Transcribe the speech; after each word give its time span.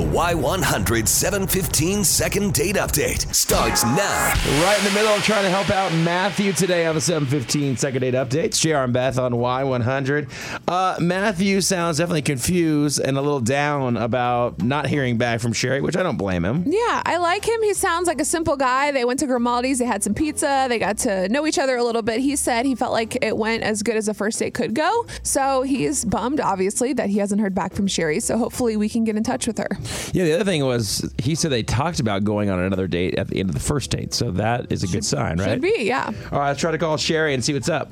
Y100 0.00 1.08
715 1.08 2.04
second 2.04 2.54
date 2.54 2.76
update 2.76 3.34
starts 3.34 3.84
now. 3.84 4.32
Right 4.62 4.76
in 4.78 4.84
the 4.84 4.90
middle 4.92 5.12
of 5.12 5.22
trying 5.22 5.44
to 5.44 5.50
help 5.50 5.70
out 5.70 5.92
Matthew 5.92 6.52
today 6.52 6.86
on 6.86 6.94
the 6.94 7.00
715 7.00 7.76
second 7.76 8.00
date 8.00 8.14
updates. 8.14 8.60
JR 8.60 8.76
and 8.78 8.92
Beth 8.92 9.18
on 9.18 9.32
Y100. 9.32 10.28
Uh, 10.68 10.96
Matthew 11.00 11.60
sounds 11.60 11.98
definitely 11.98 12.22
confused 12.22 13.00
and 13.00 13.16
a 13.16 13.20
little 13.20 13.40
down 13.40 13.96
about 13.96 14.62
not 14.62 14.86
hearing 14.86 15.18
back 15.18 15.40
from 15.40 15.52
Sherry, 15.52 15.80
which 15.80 15.96
I 15.96 16.02
don't 16.02 16.16
blame 16.16 16.44
him. 16.44 16.64
Yeah, 16.66 17.02
I 17.04 17.16
like 17.16 17.46
him. 17.46 17.62
He 17.62 17.74
sounds 17.74 18.06
like 18.06 18.20
a 18.20 18.24
simple 18.24 18.56
guy. 18.56 18.92
They 18.92 19.04
went 19.04 19.20
to 19.20 19.26
Grimaldi's, 19.26 19.78
they 19.78 19.86
had 19.86 20.02
some 20.02 20.14
pizza, 20.14 20.66
they 20.68 20.78
got 20.78 20.98
to 20.98 21.28
know 21.28 21.46
each 21.46 21.58
other 21.58 21.76
a 21.76 21.84
little 21.84 22.02
bit. 22.02 22.20
He 22.20 22.36
said 22.36 22.66
he 22.66 22.74
felt 22.74 22.92
like 22.92 23.22
it 23.24 23.36
went 23.36 23.62
as 23.62 23.82
good 23.82 23.96
as 23.96 24.08
a 24.08 24.14
first 24.14 24.38
date 24.38 24.54
could 24.54 24.74
go. 24.74 25.06
So 25.22 25.62
he's 25.62 26.04
bummed, 26.04 26.40
obviously, 26.40 26.92
that 26.94 27.10
he 27.10 27.18
hasn't 27.18 27.40
heard 27.40 27.54
back 27.54 27.74
from 27.74 27.86
Sherry. 27.86 28.20
So 28.20 28.38
hopefully 28.38 28.76
we 28.76 28.88
can 28.88 29.04
get 29.04 29.16
in 29.16 29.22
touch 29.22 29.46
with 29.46 29.58
her. 29.58 29.68
Yeah, 30.12 30.24
the 30.24 30.34
other 30.34 30.44
thing 30.44 30.64
was 30.64 31.12
he 31.18 31.34
said 31.34 31.50
they 31.50 31.62
talked 31.62 32.00
about 32.00 32.24
going 32.24 32.50
on 32.50 32.58
another 32.58 32.88
date 32.88 33.14
at 33.16 33.28
the 33.28 33.40
end 33.40 33.50
of 33.50 33.54
the 33.54 33.60
first 33.60 33.90
date. 33.90 34.14
So 34.14 34.30
that 34.32 34.72
is 34.72 34.82
a 34.82 34.86
good 34.86 35.04
sign, 35.04 35.38
right? 35.38 35.50
Should 35.50 35.62
be, 35.62 35.84
yeah. 35.84 36.12
All 36.32 36.38
right, 36.38 36.48
let's 36.48 36.60
try 36.60 36.70
to 36.70 36.78
call 36.78 36.96
Sherry 36.96 37.34
and 37.34 37.44
see 37.44 37.52
what's 37.54 37.68
up. 37.68 37.90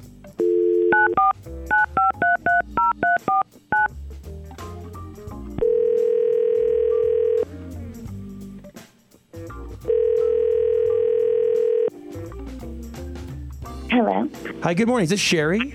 Hello. 13.90 14.28
Hi, 14.62 14.74
good 14.74 14.88
morning. 14.88 15.04
Is 15.04 15.10
this 15.10 15.20
Sherry? 15.20 15.74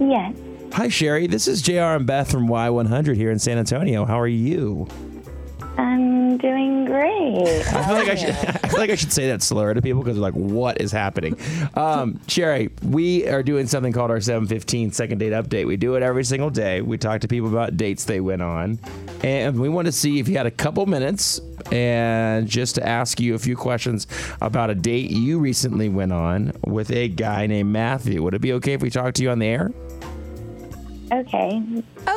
Yes. 0.00 0.34
Hi, 0.72 0.88
Sherry. 0.88 1.26
This 1.28 1.46
is 1.46 1.62
JR 1.62 1.94
and 1.94 2.06
Beth 2.06 2.30
from 2.30 2.48
Y100 2.48 3.14
here 3.14 3.30
in 3.30 3.38
San 3.38 3.58
Antonio. 3.58 4.04
How 4.04 4.18
are 4.18 4.26
you? 4.26 4.88
I'm 5.76 6.38
doing 6.38 6.84
great. 6.84 7.42
I 7.72 7.86
feel 7.86 7.94
like 7.96 8.08
I 8.08 8.14
should. 8.14 8.30
I 8.64 8.68
feel 8.68 8.78
like 8.78 8.90
I 8.90 8.94
should 8.94 9.12
say 9.12 9.28
that 9.28 9.42
slower 9.42 9.74
to 9.74 9.82
people 9.82 10.02
because 10.02 10.16
they're 10.16 10.22
like, 10.22 10.34
"What 10.34 10.80
is 10.80 10.92
happening?" 10.92 11.36
Um, 11.74 12.20
Sherry, 12.28 12.70
we 12.82 13.26
are 13.28 13.42
doing 13.42 13.66
something 13.66 13.92
called 13.92 14.10
our 14.10 14.20
715 14.20 14.92
second 14.92 15.18
date 15.18 15.32
update. 15.32 15.66
We 15.66 15.76
do 15.76 15.96
it 15.96 16.02
every 16.02 16.24
single 16.24 16.50
day. 16.50 16.80
We 16.80 16.98
talk 16.98 17.20
to 17.22 17.28
people 17.28 17.48
about 17.48 17.76
dates 17.76 18.04
they 18.04 18.20
went 18.20 18.42
on, 18.42 18.78
and 19.22 19.58
we 19.58 19.68
want 19.68 19.86
to 19.86 19.92
see 19.92 20.20
if 20.20 20.28
you 20.28 20.36
had 20.36 20.46
a 20.46 20.50
couple 20.50 20.86
minutes 20.86 21.40
and 21.72 22.48
just 22.48 22.76
to 22.76 22.86
ask 22.86 23.20
you 23.20 23.34
a 23.34 23.38
few 23.38 23.56
questions 23.56 24.06
about 24.40 24.70
a 24.70 24.74
date 24.74 25.10
you 25.10 25.38
recently 25.38 25.88
went 25.88 26.12
on 26.12 26.52
with 26.66 26.90
a 26.90 27.08
guy 27.08 27.46
named 27.46 27.72
Matthew. 27.72 28.22
Would 28.22 28.34
it 28.34 28.40
be 28.40 28.52
okay 28.54 28.74
if 28.74 28.82
we 28.82 28.90
talk 28.90 29.14
to 29.14 29.22
you 29.22 29.30
on 29.30 29.38
the 29.38 29.46
air? 29.46 29.72
Okay. 31.20 31.62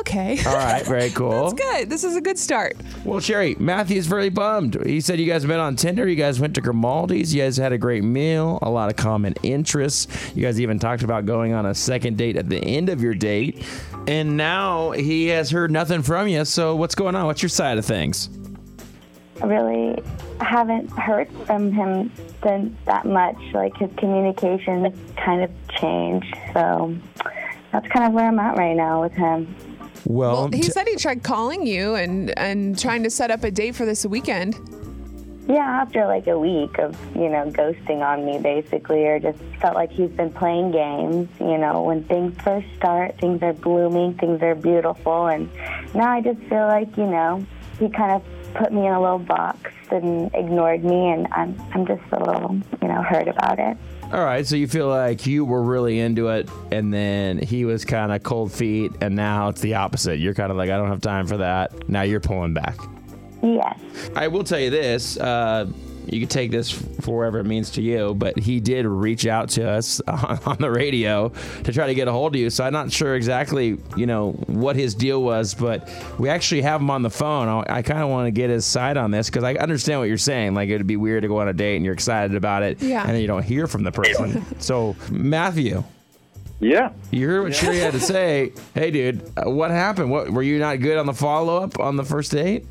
Okay. 0.00 0.38
All 0.44 0.54
right, 0.56 0.84
very 0.84 1.10
cool. 1.14 1.50
That's 1.50 1.52
good. 1.52 1.90
This 1.90 2.02
is 2.02 2.16
a 2.16 2.20
good 2.20 2.38
start. 2.38 2.76
Well, 3.04 3.20
Sherry, 3.20 3.54
Matthew's 3.60 4.06
very 4.06 4.28
bummed. 4.28 4.84
He 4.84 5.00
said 5.00 5.20
you 5.20 5.26
guys 5.26 5.42
have 5.42 5.48
been 5.48 5.60
on 5.60 5.76
Tinder. 5.76 6.08
You 6.08 6.16
guys 6.16 6.40
went 6.40 6.54
to 6.56 6.60
Grimaldi's. 6.60 7.32
You 7.32 7.42
guys 7.42 7.56
had 7.56 7.72
a 7.72 7.78
great 7.78 8.02
meal, 8.02 8.58
a 8.62 8.70
lot 8.70 8.90
of 8.90 8.96
common 8.96 9.34
interests. 9.42 10.08
You 10.34 10.42
guys 10.42 10.60
even 10.60 10.78
talked 10.78 11.02
about 11.04 11.26
going 11.26 11.52
on 11.52 11.66
a 11.66 11.74
second 11.74 12.16
date 12.16 12.36
at 12.36 12.48
the 12.48 12.58
end 12.58 12.88
of 12.88 13.00
your 13.02 13.14
date. 13.14 13.64
And 14.08 14.36
now 14.36 14.90
he 14.90 15.28
has 15.28 15.50
heard 15.50 15.70
nothing 15.70 16.02
from 16.02 16.26
you. 16.28 16.44
So, 16.44 16.74
what's 16.74 16.94
going 16.94 17.14
on? 17.14 17.26
What's 17.26 17.42
your 17.42 17.50
side 17.50 17.78
of 17.78 17.84
things? 17.84 18.30
I 19.40 19.46
really 19.46 20.02
haven't 20.40 20.90
heard 20.90 21.30
from 21.46 21.70
him 21.70 22.10
since 22.42 22.74
that 22.86 23.04
much. 23.06 23.36
Like 23.52 23.76
his 23.76 23.90
communication 23.96 24.92
kind 25.16 25.42
of 25.44 25.50
changed. 25.78 26.36
So 26.52 26.96
that's 27.72 27.86
kind 27.88 28.06
of 28.06 28.12
where 28.12 28.26
I'm 28.26 28.38
at 28.38 28.56
right 28.56 28.76
now 28.76 29.02
with 29.02 29.12
him. 29.12 29.54
Well, 30.04 30.32
Well, 30.32 30.48
he 30.52 30.62
t- 30.62 30.70
said 30.70 30.86
he 30.88 30.96
tried 30.96 31.22
calling 31.22 31.66
you 31.66 31.94
and, 31.94 32.36
and 32.38 32.78
trying 32.78 33.02
to 33.02 33.10
set 33.10 33.30
up 33.30 33.44
a 33.44 33.50
date 33.50 33.74
for 33.74 33.84
this 33.84 34.06
weekend. 34.06 34.56
Yeah, 35.48 35.80
after 35.80 36.06
like 36.06 36.26
a 36.26 36.38
week 36.38 36.78
of, 36.78 36.94
you 37.16 37.28
know, 37.30 37.50
ghosting 37.50 38.06
on 38.06 38.26
me 38.26 38.38
basically, 38.38 39.06
or 39.06 39.18
just 39.18 39.38
felt 39.60 39.74
like 39.74 39.90
he's 39.90 40.10
been 40.10 40.30
playing 40.30 40.72
games. 40.72 41.28
You 41.40 41.56
know, 41.56 41.82
when 41.84 42.04
things 42.04 42.38
first 42.42 42.66
start, 42.76 43.18
things 43.18 43.42
are 43.42 43.54
blooming, 43.54 44.14
things 44.14 44.42
are 44.42 44.54
beautiful. 44.54 45.26
And 45.26 45.48
now 45.94 46.12
I 46.12 46.20
just 46.20 46.40
feel 46.50 46.66
like, 46.66 46.94
you 46.98 47.06
know, 47.06 47.46
he 47.78 47.88
kind 47.88 48.12
of 48.12 48.22
put 48.54 48.72
me 48.72 48.86
in 48.86 48.92
a 48.92 49.00
little 49.00 49.18
box 49.18 49.70
and 49.90 50.30
ignored 50.34 50.84
me. 50.84 51.10
And 51.10 51.26
I'm, 51.32 51.60
I'm 51.72 51.86
just 51.86 52.02
a 52.12 52.18
little, 52.18 52.58
you 52.82 52.88
know, 52.88 53.02
hurt 53.02 53.28
about 53.28 53.58
it. 53.58 53.76
all 54.12 54.24
right. 54.24 54.46
So, 54.46 54.56
you 54.56 54.68
feel 54.68 54.88
like 54.88 55.26
you 55.26 55.44
were 55.44 55.62
really 55.62 56.00
into 56.00 56.28
it, 56.28 56.48
and 56.72 56.92
then 56.92 57.38
he 57.38 57.64
was 57.64 57.84
kind 57.84 58.12
of 58.12 58.22
cold 58.22 58.52
feet, 58.52 58.92
and 59.00 59.14
now 59.14 59.48
it's 59.48 59.60
the 59.60 59.74
opposite. 59.74 60.18
You're 60.18 60.34
kind 60.34 60.50
of 60.50 60.56
like, 60.56 60.70
I 60.70 60.76
don't 60.76 60.88
have 60.88 61.00
time 61.00 61.26
for 61.26 61.38
that. 61.38 61.88
Now 61.88 62.02
you're 62.02 62.20
pulling 62.20 62.54
back. 62.54 62.76
Yes. 63.42 63.78
I 64.16 64.28
will 64.28 64.44
tell 64.44 64.58
you 64.58 64.70
this. 64.70 65.16
Uh, 65.16 65.66
you 66.12 66.20
can 66.20 66.28
take 66.28 66.50
this 66.50 66.70
for 66.70 67.18
whatever 67.18 67.38
it 67.38 67.44
means 67.44 67.70
to 67.72 67.82
you, 67.82 68.14
but 68.14 68.38
he 68.38 68.60
did 68.60 68.86
reach 68.86 69.26
out 69.26 69.48
to 69.50 69.68
us 69.68 70.00
on, 70.08 70.38
on 70.46 70.56
the 70.58 70.70
radio 70.70 71.28
to 71.64 71.72
try 71.72 71.86
to 71.86 71.94
get 71.94 72.08
a 72.08 72.12
hold 72.12 72.34
of 72.34 72.40
you. 72.40 72.50
So 72.50 72.64
I'm 72.64 72.72
not 72.72 72.90
sure 72.92 73.14
exactly, 73.14 73.78
you 73.96 74.06
know, 74.06 74.32
what 74.46 74.76
his 74.76 74.94
deal 74.94 75.22
was, 75.22 75.54
but 75.54 75.88
we 76.18 76.28
actually 76.28 76.62
have 76.62 76.80
him 76.80 76.90
on 76.90 77.02
the 77.02 77.10
phone. 77.10 77.48
I, 77.48 77.78
I 77.78 77.82
kind 77.82 78.00
of 78.02 78.08
want 78.08 78.26
to 78.26 78.30
get 78.30 78.50
his 78.50 78.64
side 78.66 78.96
on 78.96 79.10
this 79.10 79.28
because 79.30 79.44
I 79.44 79.54
understand 79.54 80.00
what 80.00 80.08
you're 80.08 80.18
saying. 80.18 80.54
Like 80.54 80.68
it'd 80.68 80.86
be 80.86 80.96
weird 80.96 81.22
to 81.22 81.28
go 81.28 81.40
on 81.40 81.48
a 81.48 81.52
date 81.52 81.76
and 81.76 81.84
you're 81.84 81.94
excited 81.94 82.34
about 82.36 82.62
it, 82.62 82.80
Yeah. 82.82 83.02
and 83.02 83.10
then 83.10 83.20
you 83.20 83.26
don't 83.26 83.44
hear 83.44 83.66
from 83.66 83.82
the 83.84 83.92
person. 83.92 84.44
so 84.60 84.96
Matthew. 85.10 85.84
Yeah. 86.60 86.90
You 87.12 87.28
heard 87.28 87.42
what 87.44 87.54
Sherry 87.54 87.78
had 87.78 87.92
to 87.92 88.00
say. 88.00 88.52
Hey, 88.74 88.90
dude, 88.90 89.22
uh, 89.36 89.48
what 89.48 89.70
happened? 89.70 90.10
What 90.10 90.30
were 90.30 90.42
you 90.42 90.58
not 90.58 90.80
good 90.80 90.98
on 90.98 91.06
the 91.06 91.14
follow 91.14 91.62
up 91.62 91.78
on 91.78 91.94
the 91.94 92.04
first 92.04 92.32
date? 92.32 92.66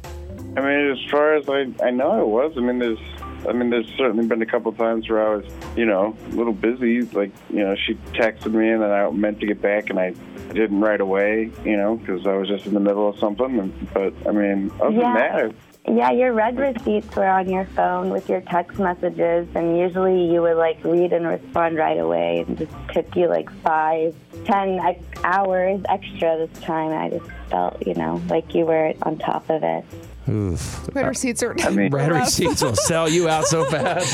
I 0.58 0.62
mean, 0.62 0.92
as 0.92 1.00
far 1.10 1.36
as 1.36 1.48
I, 1.48 1.68
I 1.86 1.92
know, 1.92 2.12
I 2.12 2.22
was. 2.24 2.54
I 2.58 2.60
mean, 2.60 2.80
there's, 2.80 3.00
I 3.48 3.52
mean, 3.54 3.70
there's 3.70 3.88
certainly 3.98 4.26
been 4.26 4.42
a 4.42 4.46
couple 4.46 4.72
of 4.72 4.78
times 4.78 5.10
where 5.10 5.26
I 5.26 5.36
was, 5.36 5.46
you 5.76 5.86
know, 5.86 6.16
a 6.28 6.36
little 6.36 6.54
busy. 6.54 7.02
Like, 7.02 7.32
you 7.50 7.60
know, 7.64 7.76
she 7.76 7.96
texted 8.14 8.52
me 8.54 8.70
and 8.70 8.82
then 8.82 8.92
I 8.92 9.10
meant 9.12 9.40
to 9.42 9.46
get 9.46 9.62
back 9.62 9.90
and 9.90 10.00
I 10.00 10.12
didn't 10.54 10.80
right 10.82 11.00
away, 11.00 11.52
you 11.64 11.78
know, 11.78 11.96
because 11.98 12.26
I 12.26 12.34
was 12.36 12.48
just 12.48 12.66
in 12.66 12.74
the 12.74 12.80
middle 12.80 13.08
of 13.10 13.18
something. 13.20 13.60
And, 13.60 13.94
but 13.94 14.14
I 14.28 14.32
mean, 14.32 14.72
other 14.82 14.92
Yeah. 14.96 15.02
than 15.02 15.14
that, 15.14 15.54
Yeah, 15.90 16.12
your 16.12 16.34
read 16.34 16.58
receipts 16.60 17.16
were 17.16 17.28
on 17.28 17.50
your 17.50 17.64
phone 17.68 18.10
with 18.10 18.28
your 18.28 18.42
text 18.42 18.78
messages, 18.78 19.48
and 19.56 19.78
usually 19.78 20.26
you 20.32 20.42
would 20.42 20.58
like 20.58 20.84
read 20.84 21.14
and 21.14 21.26
respond 21.26 21.78
right 21.78 21.98
away. 21.98 22.44
And 22.46 22.58
just 22.58 22.72
took 22.94 23.16
you 23.16 23.28
like 23.28 23.50
five, 23.62 24.14
ten 24.44 24.80
ex- 24.80 25.02
hours 25.24 25.80
extra 25.88 26.46
this 26.46 26.60
time. 26.62 26.92
I 26.92 27.10
just 27.18 27.32
felt, 27.50 27.88
you 27.88 27.94
know, 27.94 28.22
like 28.30 28.54
you 28.54 28.66
were 28.66 28.94
on 29.04 29.18
top 29.18 29.50
of 29.50 29.64
it. 29.64 29.86
Oof. 30.28 30.90
Read 30.94 31.06
uh, 31.06 31.08
receipts 31.08 31.42
are 31.42 31.54
mean- 31.72 31.90
Read 31.94 32.12
receipts 32.12 32.62
will 32.62 32.76
sell 32.76 33.08
you 33.08 33.30
out 33.30 33.46
so 33.46 33.64
fast. 33.72 34.14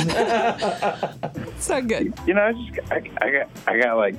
It's 1.35 1.69
not 1.69 1.87
good. 1.87 2.13
you 2.27 2.35
know, 2.35 2.43
I 2.43 2.53
just, 2.53 2.91
I, 2.91 3.25
I 3.25 3.31
got, 3.31 3.49
I 3.65 3.79
got 3.79 3.97
like, 3.97 4.15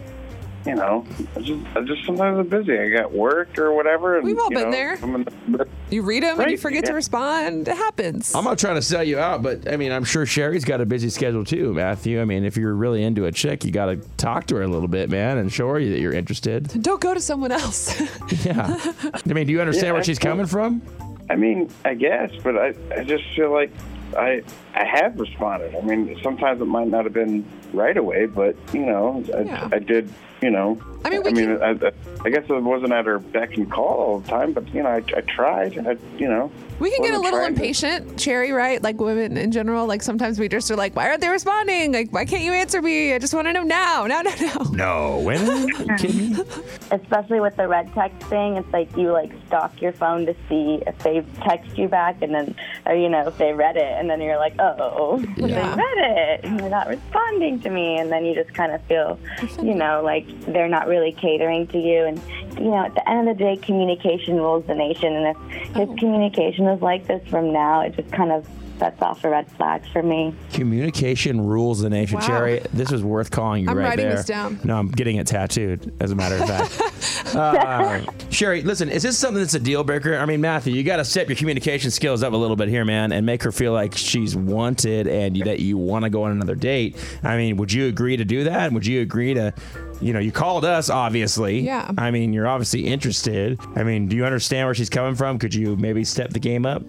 you 0.67 0.75
know, 0.75 1.07
I 1.37 1.41
just, 1.41 1.77
I 1.77 1.81
just 1.83 2.05
sometimes 2.07 2.39
I'm 2.39 2.49
busy. 2.49 2.79
I 2.79 2.89
got 2.89 3.13
work 3.13 3.59
or 3.59 3.73
whatever. 3.73 4.17
And, 4.17 4.25
We've 4.27 4.39
all 4.39 4.51
you 4.51 4.57
been 4.57 4.71
know, 4.71 4.71
there. 4.71 4.97
The, 4.97 5.69
You 5.91 6.03
read 6.03 6.23
them 6.23 6.41
and 6.41 6.51
you 6.51 6.57
Right, 6.57 6.61
forget 6.61 6.87
to 6.87 6.93
respond. 6.95 7.69
It 7.69 7.77
happens. 7.77 8.35
I'm 8.35 8.45
not 8.45 8.59
trying 8.59 8.77
to 8.77 8.83
sell 8.83 9.05
you 9.05 9.19
out, 9.19 9.43
but 9.43 9.71
I 9.71 9.77
mean, 9.77 9.93
I'm 9.93 10.05
sure 10.05 10.25
Sherry's 10.25 10.65
got 10.65 10.81
a 10.81 10.87
busy 10.87 11.11
schedule 11.11 11.45
too, 11.45 11.75
Matthew. 11.75 12.21
I 12.21 12.25
mean, 12.25 12.45
if 12.45 12.57
you're 12.57 12.75
really 12.75 13.03
into 13.03 13.27
a 13.27 13.33
chick, 13.33 13.65
you 13.65 13.73
got 13.73 13.87
to 13.87 13.97
talk 14.17 14.47
to 14.47 14.57
her 14.57 14.63
a 14.63 14.69
little 14.69 14.89
bit, 14.89 15.11
man, 15.11 15.39
and 15.39 15.53
show 15.53 15.69
her 15.69 15.79
that 15.85 16.01
you're 16.01 16.13
interested. 16.15 16.69
Don't 16.83 17.01
go 17.01 17.13
to 17.15 17.21
someone 17.21 17.53
else. 17.53 17.95
Yeah. 18.45 18.77
I 19.13 19.33
mean, 19.33 19.47
do 19.47 19.53
you 19.53 19.61
understand 19.61 19.87
Yeah, 19.89 19.93
where 19.93 20.05
she's 20.05 20.19
coming 20.19 20.47
from? 20.47 20.83
I 21.31 21.37
mean, 21.37 21.71
I 21.85 21.95
guess, 21.95 22.31
but 22.43 22.57
I, 22.59 22.75
I 22.95 23.05
just 23.05 23.25
feel 23.35 23.53
like 23.53 23.71
I, 24.17 24.43
I 24.75 24.85
have 24.85 25.19
responded. 25.19 25.75
I 25.75 25.81
mean, 25.81 26.19
sometimes 26.23 26.61
it 26.61 26.67
might 26.67 26.89
not 26.89 27.05
have 27.05 27.13
been 27.15 27.45
right 27.73 27.97
away, 27.97 28.27
but 28.27 28.57
you 28.73 28.85
know, 28.87 29.25
I, 29.35 29.41
Yeah. 29.43 29.69
I 29.73 29.79
did. 29.79 30.09
You 30.43 30.51
know, 30.51 30.79
I 31.07 31.09
mean, 31.11 31.27
I 31.27 31.31
mean, 31.31 31.59
can- 31.59 31.63
I, 31.63 31.87
I, 31.89 31.93
I 32.27 32.29
guess 32.29 32.45
I 32.51 32.59
wasn't 32.59 32.93
at 32.93 33.07
her 33.07 33.19
beck 33.19 33.57
and 33.57 33.71
call 33.71 33.87
all 33.87 34.19
the 34.19 34.29
time, 34.29 34.53
but 34.53 34.69
you 34.75 34.83
know, 34.83 34.91
I, 34.91 34.97
I 35.17 35.23
tried. 35.23 35.79
I, 35.87 35.97
you 36.19 36.29
know, 36.29 36.53
we 36.81 36.91
can 36.91 37.03
get 37.03 37.15
a 37.15 37.19
little 37.19 37.31
trying 37.39 37.55
to- 37.55 37.63
impatient, 37.63 38.19
Cherry, 38.19 38.53
right? 38.53 38.83
Like 38.83 39.01
women 39.01 39.39
in 39.39 39.53
general. 39.53 39.87
Like 39.87 40.03
sometimes 40.03 40.39
we 40.39 40.49
just 40.51 40.71
are 40.71 40.77
like, 40.77 40.95
why 40.97 41.09
aren't 41.09 41.23
they 41.23 41.29
responding? 41.29 41.93
Like, 41.93 42.13
why 42.13 42.27
can't 42.27 42.43
you 42.43 42.53
answer 42.53 42.83
me? 42.83 43.15
I 43.15 43.19
just 43.19 43.33
want 43.33 43.47
to 43.47 43.55
know 43.55 43.63
now, 43.63 44.05
now, 44.07 44.21
now, 44.21 44.35
now. 44.39 44.71
No. 44.73 45.21
When? 45.21 45.49
Are 45.49 45.67
you 45.83 45.97
kidding 45.97 46.33
me? 46.35 46.45
Especially 46.91 47.41
with 47.41 47.57
the 47.57 47.67
red 47.67 47.91
text 47.95 48.21
thing, 48.29 48.57
it's 48.59 48.71
like 48.71 48.95
you 48.99 49.13
like 49.13 49.33
stalk 49.47 49.81
your 49.81 49.93
phone 49.93 50.27
to 50.27 50.35
see 50.51 50.83
if 50.87 50.99
they 50.99 51.25
text 51.43 51.79
you 51.79 51.89
back, 51.89 52.21
and 52.21 52.35
then, 52.35 52.55
or 52.85 52.95
you 52.95 53.09
know, 53.09 53.29
if 53.29 53.39
they 53.39 53.55
read 53.55 53.77
it, 53.79 53.99
and 54.05 54.11
then 54.11 54.21
you're 54.21 54.37
like, 54.39 54.55
oh, 54.59 55.19
Yeah. 55.37 55.47
they 55.47 55.83
read 55.83 55.99
it, 56.19 56.45
and 56.45 56.61
they're 56.61 56.69
not 56.69 56.89
responding 56.89 57.61
to 57.61 57.71
me, 57.71 57.97
and 57.99 58.13
then 58.13 58.25
you 58.27 58.35
just 58.35 58.53
kind 58.55 58.73
of 58.73 58.83
feel, 58.83 59.19
you 59.63 59.75
know, 59.75 60.03
like 60.05 60.27
they're 60.47 60.69
not 60.69 60.87
really 60.89 61.13
catering 61.13 61.67
to 61.69 61.79
you, 61.79 62.05
and 62.05 62.21
you 62.59 62.65
know, 62.71 62.85
at 62.85 62.95
the 62.95 63.09
end 63.09 63.29
of 63.29 63.39
the 63.39 63.45
day, 63.45 63.57
communication 63.57 64.37
rules 64.37 64.67
the 64.67 64.75
nation. 64.75 65.15
And 65.15 65.27
if 65.37 65.75
his 65.75 65.89
Oh. 65.89 65.97
communication 65.97 66.67
is 66.69 66.81
like 66.83 67.07
this 67.07 67.27
from 67.29 67.53
now, 67.53 67.81
it 67.81 67.97
just 67.97 68.11
kind 68.13 68.31
of 68.31 68.47
sets 68.79 69.01
off 69.03 69.23
a 69.25 69.29
red 69.31 69.51
flag 69.53 69.83
for 69.93 70.03
me. 70.03 70.35
Communication 70.53 71.41
rules 71.41 71.81
the 71.81 71.91
nation, 71.91 72.19
Wow. 72.19 72.27
Cherry. 72.27 72.63
This 72.73 72.91
was 72.91 73.03
worth 73.05 73.31
calling 73.31 73.65
you 73.65 73.71
I'm 73.71 73.77
right 73.77 73.91
writing 73.91 74.07
there. 74.07 74.17
this 74.17 74.27
down. 74.27 74.61
No, 74.65 74.77
I'm 74.77 74.89
getting 74.91 75.17
it 75.17 75.27
tattooed. 75.27 75.93
As 76.01 76.11
a 76.11 76.15
matter 76.15 76.37
of 76.37 76.47
fact, 76.49 77.35
uh, 77.37 78.01
Sherry, 78.31 78.63
listen, 78.63 78.89
is 78.89 79.03
this 79.03 79.19
something 79.19 79.41
that's 79.41 79.55
a 79.55 79.61
deal 79.61 79.85
breaker? 79.85 80.17
I 80.17 80.27
mean, 80.27 80.41
Matthew, 80.41 80.75
you 80.75 80.83
got 80.83 80.97
to 80.97 81.05
step 81.05 81.29
your 81.29 81.37
communication 81.37 81.91
skills 81.91 82.23
up 82.23 82.33
a 82.33 82.37
little 82.37 82.57
bit 82.57 82.69
here, 82.69 82.85
man, 82.85 83.13
and 83.13 83.25
make 83.25 83.43
her 83.43 83.53
feel 83.53 83.73
like 83.73 83.97
she's 83.97 84.35
wanted 84.37 85.07
and 85.07 85.37
that 85.45 85.61
you 85.61 85.79
want 85.79 86.05
to 86.05 86.11
go 86.11 86.25
on 86.25 86.33
another 86.33 86.55
date. 86.55 86.97
I 87.23 87.37
mean, 87.37 87.57
would 87.57 87.73
you 87.73 87.87
agree 87.89 88.17
to 88.17 88.25
do 88.25 88.45
that? 88.45 88.73
Would 88.73 88.87
you 88.87 89.01
agree 89.01 89.35
to? 89.35 89.53
You 90.01 90.13
know, 90.13 90.19
you 90.19 90.33
called 90.33 90.65
us, 90.65 90.91
obviously. 90.91 91.61
Yeah. 91.61 91.91
I 91.97 92.11
mean, 92.11 92.33
you're 92.33 92.49
obviously 92.49 92.87
interested. 92.87 93.59
I 93.77 93.85
mean, 93.85 94.09
do 94.09 94.17
you 94.17 94.25
understand 94.27 94.67
where 94.67 94.75
she's 94.75 94.91
coming 94.91 95.15
from? 95.15 95.39
Could 95.39 95.55
you 95.55 95.77
maybe 95.77 96.05
step 96.05 96.31
the 96.31 96.41
game 96.41 96.67
up? 96.67 96.83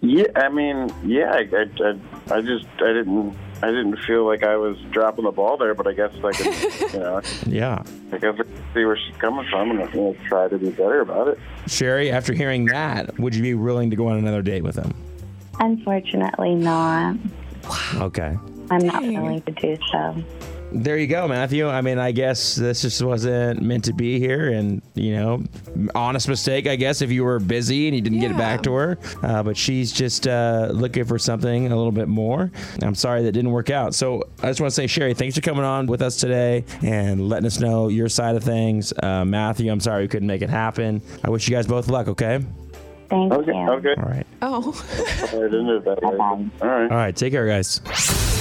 Yeah, 0.00 0.26
I 0.36 0.48
mean, 0.48 0.92
yeah, 1.04 1.32
I, 1.32 1.48
I, 1.52 1.66
I, 1.84 2.36
I 2.36 2.40
just, 2.40 2.66
I 2.78 2.92
didn't, 2.92 3.34
I 3.62 3.66
didn't 3.66 3.96
feel 4.06 4.24
like 4.24 4.44
I 4.44 4.56
was 4.56 4.78
dropping 4.92 5.24
the 5.24 5.32
ball 5.32 5.56
there, 5.56 5.74
but 5.74 5.88
I 5.88 5.92
guess 5.92 6.12
I 6.22 6.30
could, 6.32 6.92
you 6.92 6.98
know, 7.00 7.20
Yeah. 7.46 7.82
I 8.12 8.18
guess 8.18 8.34
I 8.38 8.44
can 8.44 8.64
see 8.74 8.84
where 8.84 8.96
she's 8.96 9.16
coming 9.16 9.44
from 9.50 9.72
and 9.72 9.92
you 9.92 10.00
know, 10.00 10.16
try 10.28 10.46
to 10.46 10.56
be 10.56 10.70
better 10.70 11.00
about 11.00 11.28
it. 11.28 11.38
Sherry, 11.66 12.12
after 12.12 12.32
hearing 12.32 12.66
that, 12.66 13.18
would 13.18 13.34
you 13.34 13.42
be 13.42 13.54
willing 13.54 13.90
to 13.90 13.96
go 13.96 14.06
on 14.08 14.18
another 14.18 14.40
date 14.42 14.62
with 14.62 14.76
him? 14.76 14.94
Unfortunately, 15.58 16.54
not. 16.54 17.16
Okay. 17.96 18.36
I'm 18.70 18.86
not 18.86 19.02
willing 19.02 19.42
to 19.42 19.52
do 19.52 19.76
so. 19.90 20.22
There 20.70 20.98
you 20.98 21.06
go, 21.06 21.26
Matthew. 21.26 21.66
I 21.66 21.80
mean, 21.80 21.98
I 21.98 22.12
guess 22.12 22.54
this 22.54 22.82
just 22.82 23.02
wasn't 23.02 23.62
meant 23.62 23.84
to 23.84 23.94
be 23.94 24.18
here, 24.18 24.50
and 24.52 24.82
you 24.94 25.16
know, 25.16 25.42
honest 25.94 26.28
mistake. 26.28 26.66
I 26.66 26.76
guess 26.76 27.00
if 27.00 27.10
you 27.10 27.24
were 27.24 27.38
busy 27.40 27.88
and 27.88 27.96
you 27.96 28.02
didn't 28.02 28.20
get 28.20 28.30
it 28.32 28.36
back 28.36 28.62
to 28.64 28.74
her, 28.74 28.98
uh, 29.22 29.42
but 29.42 29.56
she's 29.56 29.90
just 29.92 30.28
uh, 30.28 30.68
looking 30.70 31.06
for 31.06 31.18
something 31.18 31.72
a 31.72 31.74
little 31.74 31.90
bit 31.90 32.06
more. 32.06 32.50
I'm 32.82 32.94
sorry 32.94 33.22
that 33.22 33.32
didn't 33.32 33.50
work 33.52 33.70
out. 33.70 33.94
So 33.94 34.24
I 34.42 34.48
just 34.48 34.60
want 34.60 34.70
to 34.70 34.74
say, 34.74 34.86
Sherry, 34.86 35.14
thanks 35.14 35.36
for 35.36 35.40
coming 35.40 35.64
on 35.64 35.86
with 35.86 36.02
us 36.02 36.18
today 36.18 36.66
and 36.82 37.30
letting 37.30 37.46
us 37.46 37.60
know 37.60 37.88
your 37.88 38.10
side 38.10 38.36
of 38.36 38.44
things. 38.44 38.92
Uh, 39.02 39.24
Matthew, 39.24 39.72
I'm 39.72 39.80
sorry 39.80 40.02
we 40.02 40.08
couldn't 40.08 40.28
make 40.28 40.42
it 40.42 40.50
happen. 40.50 41.00
I 41.24 41.30
wish 41.30 41.48
you 41.48 41.56
guys 41.56 41.66
both 41.66 41.88
luck. 41.88 42.08
Okay. 42.08 42.44
Thank 43.08 43.32
Okay, 43.32 43.52
you. 43.52 43.70
okay. 43.70 43.94
All 43.96 44.04
right. 44.04 44.26
Oh. 44.42 44.86
I 45.22 45.26
didn't 45.32 45.66
do 45.66 45.80
that. 45.86 45.98
Bye-bye. 46.02 46.18
All 46.18 46.44
right. 46.60 46.90
All 46.90 46.96
right. 46.98 47.16
Take 47.16 47.32
care, 47.32 47.46
guys. 47.46 47.80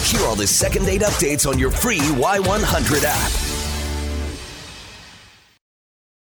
Hear 0.08 0.22
all 0.22 0.38
the 0.38 0.48
second 0.48 0.86
date 0.86 1.02
updates 1.02 1.46
on 1.46 1.60
your 1.60 1.70
free 1.70 2.00
Y100 2.00 3.04
app. 3.04 3.47